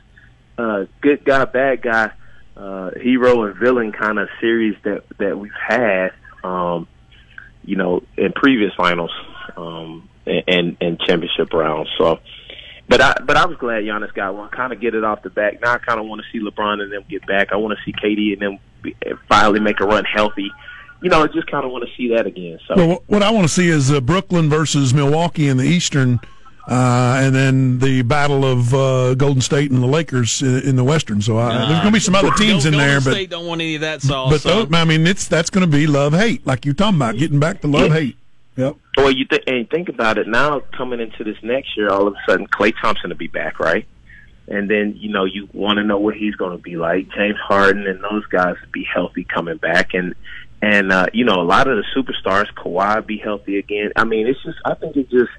uh, 0.59 0.85
good 1.01 1.25
guy, 1.25 1.45
bad 1.45 1.83
guy, 1.83 2.11
uh, 2.57 2.91
hero 3.01 3.45
and 3.45 3.57
villain 3.57 3.93
kind 3.93 4.19
of 4.19 4.29
series 4.41 4.77
that 4.83 5.05
that 5.19 5.39
we've 5.39 5.53
had. 5.69 6.11
Um, 6.43 6.89
you 7.63 7.77
know, 7.77 8.03
in 8.17 8.33
previous 8.33 8.73
finals 8.75 9.13
um, 9.57 10.09
and, 10.27 10.43
and 10.49 10.77
and 10.81 11.01
championship 11.01 11.53
rounds. 11.53 11.91
So, 11.99 12.19
but 12.89 13.01
I 13.01 13.15
but 13.25 13.37
I 13.37 13.47
was 13.47 13.57
glad 13.59 13.85
Giannis 13.85 14.13
got 14.15 14.35
one. 14.35 14.49
Kind 14.51 14.73
of 14.73 14.81
get 14.81 14.95
it 14.95 15.05
off 15.05 15.23
the 15.23 15.31
back. 15.31 15.61
Now 15.61 15.75
I 15.75 15.79
kind 15.79 16.01
of 16.01 16.07
want 16.07 16.23
to 16.23 16.27
see 16.33 16.45
LeBron 16.45 16.81
and 16.81 16.93
them 16.93 17.05
get 17.09 17.27
back. 17.27 17.53
I 17.53 17.57
want 17.57 17.79
to 17.79 17.85
see 17.85 17.93
KD 17.93 18.33
and 18.33 18.43
them 18.43 19.19
finally 19.29 19.61
make 19.61 19.81
a 19.81 19.85
run 19.85 20.05
healthy. 20.05 20.51
You 21.03 21.09
know, 21.11 21.23
I 21.23 21.27
just 21.29 21.51
kind 21.51 21.65
of 21.65 21.71
want 21.71 21.85
to 21.89 21.95
see 21.97 22.09
that 22.15 22.27
again. 22.27 22.59
So. 22.69 22.75
Well, 22.77 23.03
what 23.07 23.23
I 23.23 23.31
want 23.31 23.47
to 23.47 23.53
see 23.53 23.69
is 23.69 23.91
uh, 23.91 24.01
Brooklyn 24.01 24.51
versus 24.51 24.93
Milwaukee 24.93 25.49
in 25.49 25.57
the 25.57 25.65
Eastern, 25.65 26.21
uh, 26.69 27.21
and 27.23 27.35
then 27.35 27.79
the 27.79 28.03
battle 28.03 28.45
of 28.45 28.75
uh, 28.75 29.15
Golden 29.15 29.41
State 29.41 29.71
and 29.71 29.83
the 29.83 29.87
Lakers 29.87 30.43
in, 30.43 30.61
in 30.61 30.77
the 30.77 30.85
Western. 30.85 31.23
So 31.23 31.39
uh, 31.39 31.49
there's 31.69 31.81
going 31.81 31.87
to 31.87 31.93
be 31.93 32.01
some 32.01 32.15
other 32.15 32.31
teams 32.33 32.67
in 32.67 32.73
Golden 32.73 32.89
there, 32.89 33.01
but 33.01 33.13
State 33.13 33.31
don't 33.31 33.47
want 33.47 33.61
any 33.61 33.77
of 33.77 33.81
that 33.81 34.03
sauce. 34.03 34.31
but 34.31 34.41
so- 34.43 34.65
those, 34.65 34.75
I 34.75 34.85
mean, 34.85 35.07
it's 35.07 35.27
that's 35.27 35.49
going 35.51 35.69
to 35.69 35.77
be 35.77 35.87
love 35.87 36.13
hate, 36.13 36.47
like 36.47 36.65
you're 36.65 36.75
talking 36.75 36.97
about, 36.97 37.17
getting 37.17 37.41
back 37.41 37.63
to 37.63 37.67
love 37.67 37.93
hate. 37.93 38.17
Yep. 38.57 38.77
Well, 38.99 39.11
you 39.11 39.25
th- 39.25 39.45
and 39.47 39.71
think 39.71 39.89
about 39.89 40.19
it 40.19 40.27
now. 40.29 40.61
Coming 40.77 41.01
into 41.01 41.25
this 41.25 41.37
next 41.43 41.77
year, 41.79 41.89
all 41.89 42.07
of 42.07 42.15
a 42.15 42.31
sudden, 42.31 42.47
Klay 42.47 42.75
Thompson 42.79 43.09
will 43.09 43.17
be 43.17 43.29
back, 43.29 43.59
right? 43.59 43.87
And 44.49 44.69
then 44.69 44.97
you 44.99 45.11
know 45.11 45.25
you 45.25 45.49
want 45.55 45.79
to 45.79 45.85
know 45.85 45.97
what 45.99 46.15
he's 46.15 46.35
going 46.35 46.57
to 46.57 46.63
be 46.63 46.77
like. 46.77 47.09
James 47.15 47.39
Harden 47.39 47.87
and 47.87 48.03
those 48.03 48.27
guys 48.27 48.57
will 48.61 48.73
be 48.73 48.85
healthy 48.93 49.25
coming 49.25 49.57
back, 49.57 49.95
and 49.95 50.15
and 50.63 50.93
uh, 50.93 51.07
you 51.13 51.25
know 51.25 51.41
a 51.41 51.43
lot 51.45 51.69
of 51.69 51.77
the 51.77 51.85
superstars, 51.97 52.53
Kawhi, 52.55 53.07
be 53.07 53.19
healthy 53.19 53.59
again. 53.59 53.93
I 53.97 54.05
mean, 54.05 54.27
it's 54.27 54.43
just 54.43 54.59
I 54.65 54.75
think 54.75 54.97
it's 54.97 55.11
just 55.11 55.31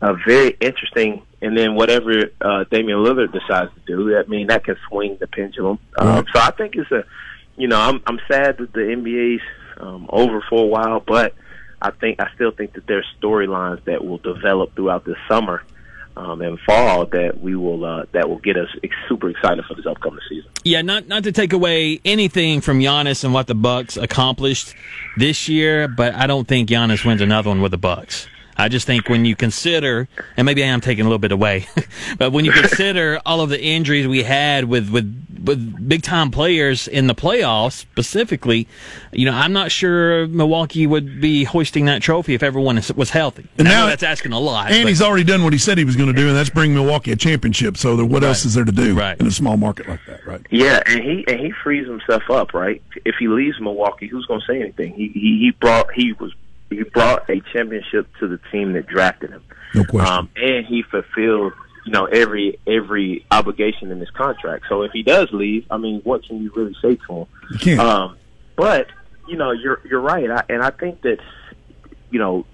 a 0.00 0.14
very 0.14 0.56
interesting. 0.60 1.22
And 1.42 1.56
then 1.56 1.74
whatever 1.74 2.30
uh, 2.42 2.64
Damian 2.70 2.98
Lillard 2.98 3.32
decides 3.32 3.70
to 3.74 3.80
do, 3.86 4.14
I 4.16 4.24
mean, 4.24 4.48
that 4.48 4.64
can 4.64 4.76
swing 4.88 5.16
the 5.18 5.26
pendulum. 5.26 5.78
Um, 5.96 6.08
Right. 6.08 6.24
so 6.34 6.40
I 6.40 6.50
think 6.50 6.76
it's 6.76 6.90
a, 6.90 7.04
you 7.56 7.66
know, 7.66 7.78
I'm 7.80 8.02
I'm 8.06 8.20
sad 8.30 8.58
that 8.58 8.72
the 8.74 8.80
NBA's 8.80 9.40
um, 9.78 10.06
over 10.10 10.42
for 10.50 10.62
a 10.62 10.66
while, 10.66 11.00
but 11.00 11.34
I 11.80 11.90
think 11.92 12.20
I 12.20 12.28
still 12.34 12.50
think 12.50 12.74
that 12.74 12.86
there's 12.86 13.06
storylines 13.22 13.82
that 13.84 14.04
will 14.04 14.18
develop 14.18 14.74
throughout 14.74 15.04
the 15.04 15.16
summer 15.28 15.62
um, 16.16 16.40
and 16.42 16.58
fall 16.60 17.06
that 17.06 17.40
we 17.40 17.56
will 17.56 17.84
uh, 17.84 18.04
that 18.12 18.28
will 18.28 18.38
get 18.38 18.56
us 18.56 18.68
super 19.08 19.30
excited 19.30 19.64
for 19.64 19.74
this 19.74 19.86
upcoming 19.86 20.20
season. 20.28 20.50
Yeah, 20.64 20.82
not 20.82 21.08
not 21.08 21.24
to 21.24 21.32
take 21.32 21.52
away 21.52 22.00
anything 22.04 22.60
from 22.60 22.80
Giannis 22.80 23.24
and 23.24 23.32
what 23.32 23.46
the 23.46 23.54
Bucks 23.54 23.96
accomplished 23.96 24.74
this 25.16 25.48
year, 25.48 25.88
but 25.88 26.14
I 26.14 26.26
don't 26.26 26.46
think 26.46 26.68
Giannis 26.68 27.04
wins 27.04 27.20
another 27.20 27.50
one 27.50 27.62
with 27.62 27.70
the 27.70 27.78
Bucks. 27.78 28.28
I 28.60 28.68
just 28.68 28.86
think 28.86 29.08
when 29.08 29.24
you 29.24 29.34
consider, 29.36 30.08
and 30.36 30.44
maybe 30.44 30.62
I 30.62 30.66
am 30.66 30.80
taking 30.80 31.04
a 31.04 31.08
little 31.08 31.18
bit 31.18 31.32
away, 31.32 31.66
but 32.18 32.32
when 32.32 32.44
you 32.44 32.52
consider 32.52 33.20
all 33.24 33.40
of 33.40 33.48
the 33.50 33.60
injuries 33.60 34.06
we 34.06 34.22
had 34.22 34.64
with 34.64 34.90
with 34.90 35.16
with 35.42 35.88
big 35.88 36.02
time 36.02 36.30
players 36.30 36.86
in 36.86 37.06
the 37.06 37.14
playoffs 37.14 37.72
specifically, 37.72 38.68
you 39.10 39.24
know, 39.24 39.32
I'm 39.32 39.54
not 39.54 39.72
sure 39.72 40.26
Milwaukee 40.26 40.86
would 40.86 41.18
be 41.20 41.44
hoisting 41.44 41.86
that 41.86 42.02
trophy 42.02 42.34
if 42.34 42.42
everyone 42.42 42.76
is- 42.76 42.92
was 42.92 43.08
healthy. 43.08 43.46
And 43.56 43.66
I 43.66 43.70
now- 43.70 43.86
that's 43.86 44.02
asking 44.02 44.32
a 44.32 44.38
lot. 44.38 44.70
And 44.70 44.82
but- 44.84 44.88
he's 44.90 45.00
already 45.00 45.24
done 45.24 45.42
what 45.42 45.54
he 45.54 45.58
said 45.58 45.78
he 45.78 45.84
was 45.84 45.96
going 45.96 46.08
to 46.08 46.14
do, 46.14 46.28
and 46.28 46.36
that's 46.36 46.50
bring 46.50 46.74
Milwaukee 46.74 47.12
a 47.12 47.16
championship. 47.16 47.78
So 47.78 47.96
there, 47.96 48.04
what 48.04 48.22
else 48.22 48.44
is 48.44 48.52
there 48.52 48.66
to 48.66 48.72
do 48.72 48.94
Right. 48.94 49.18
in 49.18 49.26
a 49.26 49.30
small 49.30 49.56
market 49.56 49.88
like 49.88 50.04
that, 50.06 50.26
right? 50.26 50.40
Yeah, 50.50 50.82
and 50.84 51.02
he 51.02 51.24
and 51.26 51.40
he 51.40 51.52
frees 51.64 51.86
himself 51.86 52.28
up, 52.30 52.52
right? 52.52 52.82
If 53.06 53.14
he 53.18 53.26
leaves 53.28 53.58
Milwaukee, 53.60 54.08
who's 54.08 54.26
going 54.26 54.40
to 54.40 54.46
say 54.46 54.60
anything? 54.60 54.92
He 54.92 55.08
he 55.08 55.38
he 55.38 55.50
brought 55.58 55.90
he 55.94 56.12
was 56.12 56.32
he 56.70 56.84
brought 56.84 57.28
a 57.28 57.40
championship 57.52 58.06
to 58.20 58.28
the 58.28 58.38
team 58.50 58.72
that 58.72 58.86
drafted 58.86 59.30
him. 59.30 59.42
No 59.74 59.84
question. 59.84 60.12
Um, 60.12 60.30
and 60.36 60.64
he 60.64 60.82
fulfilled, 60.82 61.52
you 61.84 61.92
know, 61.92 62.06
every 62.06 62.58
every 62.66 63.26
obligation 63.30 63.90
in 63.90 63.98
his 63.98 64.10
contract. 64.10 64.66
So 64.68 64.82
if 64.82 64.92
he 64.92 65.02
does 65.02 65.28
leave, 65.32 65.66
I 65.70 65.76
mean, 65.76 66.00
what 66.02 66.24
can 66.24 66.42
you 66.42 66.52
really 66.54 66.76
say 66.80 66.96
to 67.06 67.12
him? 67.12 67.26
you 67.50 67.58
can't. 67.58 67.80
Um, 67.80 68.16
but 68.56 68.86
you 69.28 69.36
know, 69.36 69.50
you're 69.50 69.80
you're 69.88 70.00
right, 70.00 70.30
I, 70.30 70.44
and 70.48 70.62
I 70.62 70.70
think 70.70 71.02
that 71.02 71.18
you 72.10 72.18
know, 72.18 72.46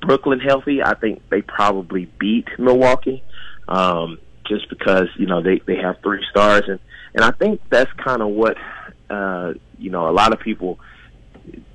Brooklyn 0.00 0.40
healthy, 0.40 0.82
I 0.82 0.94
think 0.94 1.28
they 1.28 1.42
probably 1.42 2.06
beat 2.18 2.48
Milwaukee, 2.58 3.22
um, 3.68 4.18
just 4.46 4.68
because 4.68 5.08
you 5.16 5.26
know 5.26 5.42
they 5.42 5.60
they 5.66 5.76
have 5.76 5.96
three 6.02 6.24
stars, 6.30 6.64
and 6.68 6.78
and 7.14 7.24
I 7.24 7.30
think 7.30 7.60
that's 7.70 7.92
kind 7.92 8.22
of 8.22 8.28
what 8.28 8.56
uh, 9.10 9.54
you 9.78 9.90
know 9.90 10.08
a 10.08 10.12
lot 10.12 10.32
of 10.32 10.40
people 10.40 10.78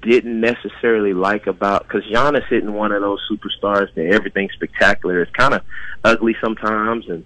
didn't 0.02 0.40
necessarily 0.40 1.14
like 1.14 1.48
about 1.48 1.88
because 1.88 2.04
Giannis 2.06 2.50
isn't 2.52 2.74
one 2.74 2.92
of 2.92 3.02
those 3.02 3.20
superstars 3.30 3.94
that 3.96 4.06
everything's 4.06 4.54
spectacular. 4.54 5.22
It's 5.22 5.32
kind 5.32 5.54
of 5.54 5.62
ugly 6.04 6.36
sometimes, 6.42 7.08
and 7.10 7.26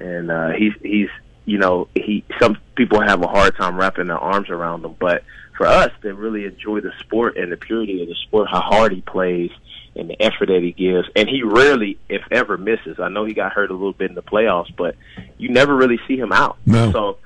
and 0.00 0.30
uh, 0.30 0.50
he's 0.50 0.72
he's 0.82 1.10
you 1.44 1.58
know 1.58 1.88
he 1.94 2.24
some 2.40 2.58
people 2.74 3.00
have 3.00 3.22
a 3.22 3.28
hard 3.28 3.56
time 3.56 3.76
wrapping 3.76 4.06
their 4.06 4.18
arms 4.18 4.50
around 4.50 4.84
him, 4.84 4.94
but 4.98 5.24
for 5.56 5.66
us 5.66 5.90
that 6.02 6.14
really 6.14 6.44
enjoy 6.44 6.80
the 6.80 6.92
sport 7.00 7.36
and 7.36 7.52
the 7.52 7.56
purity 7.56 8.02
of 8.02 8.08
the 8.08 8.14
sport, 8.14 8.48
how 8.50 8.60
hard 8.60 8.92
he 8.92 9.00
plays 9.02 9.50
and 9.94 10.08
the 10.08 10.22
effort 10.22 10.46
that 10.46 10.62
he 10.62 10.72
gives, 10.72 11.08
and 11.14 11.28
he 11.28 11.42
rarely, 11.42 11.98
if 12.08 12.22
ever, 12.30 12.56
misses. 12.56 12.98
I 12.98 13.08
know 13.08 13.26
he 13.26 13.34
got 13.34 13.52
hurt 13.52 13.70
a 13.70 13.74
little 13.74 13.92
bit 13.92 14.08
in 14.08 14.14
the 14.14 14.22
playoffs, 14.22 14.74
but 14.74 14.96
you 15.36 15.50
never 15.50 15.76
really 15.76 16.00
see 16.08 16.16
him 16.16 16.32
out. 16.32 16.56
No. 16.64 16.90
So 16.92 17.18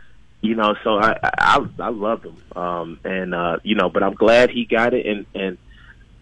you 0.47 0.55
know, 0.55 0.77
so 0.85 0.99
I 0.99 1.19
I, 1.23 1.67
I 1.81 1.89
loved 1.89 2.27
him, 2.27 2.37
um, 2.55 3.01
and 3.05 3.35
uh, 3.35 3.59
you 3.63 3.75
know, 3.75 3.89
but 3.89 4.03
I'm 4.03 4.15
glad 4.15 4.51
he 4.51 4.65
got 4.65 4.95
it, 4.95 5.07
and 5.07 5.27
and 5.35 5.59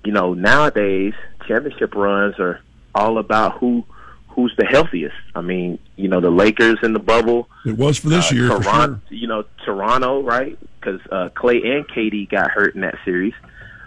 you 0.04 0.12
know, 0.12 0.34
nowadays 0.34 1.14
championship 1.46 1.94
runs 1.94 2.38
are 2.38 2.60
all 2.94 3.18
about 3.18 3.58
who 3.58 3.84
who's 4.28 4.54
the 4.56 4.64
healthiest. 4.64 5.14
I 5.34 5.42
mean, 5.42 5.78
you 5.96 6.08
know, 6.08 6.20
the 6.20 6.30
Lakers 6.30 6.78
in 6.82 6.92
the 6.92 6.98
bubble, 6.98 7.48
it 7.64 7.76
was 7.76 7.98
for 7.98 8.08
this 8.08 8.32
uh, 8.32 8.34
year, 8.34 8.48
for 8.48 8.62
Toronto, 8.62 9.00
sure. 9.08 9.16
you 9.16 9.26
know, 9.28 9.44
Toronto, 9.64 10.22
right? 10.22 10.58
Because 10.80 11.00
uh, 11.10 11.28
Klay 11.36 11.64
and 11.66 11.86
KD 11.88 12.28
got 12.28 12.50
hurt 12.50 12.74
in 12.74 12.80
that 12.80 12.96
series. 13.04 13.34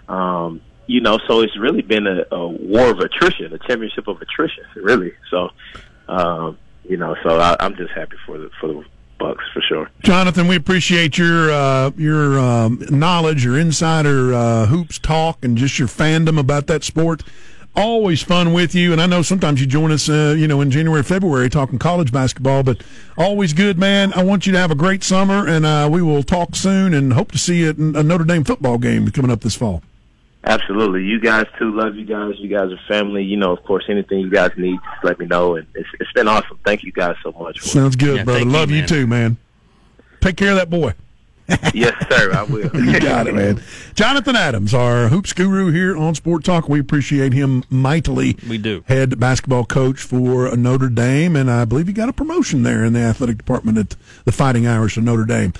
Um, 0.08 0.60
you 0.86 1.02
know, 1.02 1.18
so 1.26 1.42
it's 1.42 1.56
really 1.58 1.82
been 1.82 2.06
a, 2.06 2.24
a 2.34 2.48
war 2.48 2.90
of 2.90 3.00
attrition, 3.00 3.52
a 3.52 3.58
championship 3.58 4.08
of 4.08 4.22
attrition, 4.22 4.64
really. 4.76 5.12
So, 5.30 5.50
um, 6.08 6.56
you 6.84 6.96
know, 6.96 7.14
so 7.22 7.38
I, 7.38 7.56
I'm 7.60 7.76
just 7.76 7.92
happy 7.92 8.16
for 8.24 8.38
the 8.38 8.50
for 8.58 8.68
the 8.68 8.84
Bucks 9.18 9.44
for 9.52 9.60
sure. 9.68 9.90
Jonathan, 10.02 10.46
we 10.46 10.56
appreciate 10.56 11.18
your 11.18 11.50
uh, 11.50 11.90
your 11.96 12.38
um, 12.38 12.82
knowledge, 12.90 13.44
your 13.44 13.58
insider 13.58 14.32
uh, 14.32 14.66
hoops 14.66 14.98
talk, 14.98 15.44
and 15.44 15.56
just 15.56 15.78
your 15.78 15.88
fandom 15.88 16.38
about 16.38 16.66
that 16.68 16.84
sport. 16.84 17.22
always 17.76 18.22
fun 18.22 18.52
with 18.52 18.74
you, 18.74 18.92
and 18.92 19.00
I 19.00 19.06
know 19.06 19.22
sometimes 19.22 19.60
you 19.60 19.66
join 19.66 19.92
us, 19.92 20.08
uh, 20.08 20.34
you 20.36 20.48
know, 20.48 20.60
in 20.60 20.70
January, 20.70 21.02
February, 21.02 21.48
talking 21.48 21.78
college 21.78 22.12
basketball. 22.12 22.62
But 22.62 22.82
always 23.16 23.52
good, 23.52 23.78
man. 23.78 24.12
I 24.14 24.24
want 24.24 24.46
you 24.46 24.52
to 24.52 24.58
have 24.58 24.70
a 24.70 24.74
great 24.74 25.04
summer, 25.04 25.46
and 25.46 25.64
uh, 25.64 25.88
we 25.90 26.02
will 26.02 26.22
talk 26.22 26.56
soon, 26.56 26.92
and 26.94 27.12
hope 27.12 27.32
to 27.32 27.38
see 27.38 27.58
you 27.60 27.70
at 27.70 27.76
a 27.76 28.02
Notre 28.02 28.24
Dame 28.24 28.44
football 28.44 28.78
game 28.78 29.10
coming 29.10 29.30
up 29.30 29.40
this 29.40 29.54
fall. 29.54 29.82
Absolutely. 30.44 31.02
You 31.04 31.20
guys 31.20 31.46
too. 31.58 31.72
Love 31.72 31.96
you 31.96 32.04
guys. 32.04 32.34
You 32.38 32.48
guys 32.48 32.70
are 32.72 32.80
family. 32.86 33.24
You 33.24 33.36
know, 33.36 33.52
of 33.52 33.62
course, 33.64 33.84
anything 33.88 34.20
you 34.20 34.30
guys 34.30 34.52
need, 34.56 34.78
just 34.92 35.04
let 35.04 35.18
me 35.18 35.26
know. 35.26 35.56
And 35.56 35.66
it's, 35.74 35.88
it's 36.00 36.12
been 36.12 36.28
awesome. 36.28 36.58
Thank 36.64 36.84
you 36.84 36.92
guys 36.92 37.16
so 37.22 37.32
much. 37.32 37.60
Sounds 37.60 37.96
good, 37.96 38.18
yeah, 38.18 38.24
brother. 38.24 38.44
Love 38.44 38.70
you, 38.70 38.78
you 38.78 38.86
too, 38.86 39.06
man. 39.06 39.36
Take 40.20 40.36
care 40.36 40.50
of 40.50 40.56
that 40.56 40.70
boy. 40.70 40.94
yes, 41.72 41.94
sir. 42.10 42.30
I 42.34 42.42
will. 42.42 42.70
you 42.74 43.00
got 43.00 43.26
it, 43.26 43.34
man. 43.34 43.62
Jonathan 43.94 44.36
Adams, 44.36 44.74
our 44.74 45.08
hoops 45.08 45.32
guru 45.32 45.72
here 45.72 45.96
on 45.96 46.14
Sport 46.14 46.44
Talk. 46.44 46.68
We 46.68 46.78
appreciate 46.78 47.32
him 47.32 47.64
mightily. 47.70 48.36
We 48.46 48.58
do. 48.58 48.84
Head 48.86 49.18
basketball 49.18 49.64
coach 49.64 50.00
for 50.00 50.54
Notre 50.56 50.90
Dame, 50.90 51.36
and 51.36 51.50
I 51.50 51.64
believe 51.64 51.86
he 51.86 51.94
got 51.94 52.10
a 52.10 52.12
promotion 52.12 52.64
there 52.64 52.84
in 52.84 52.92
the 52.92 53.00
athletic 53.00 53.38
department 53.38 53.78
at 53.78 53.96
the 54.26 54.32
Fighting 54.32 54.66
Irish 54.66 54.98
of 54.98 55.04
Notre 55.04 55.24
Dame. 55.24 55.54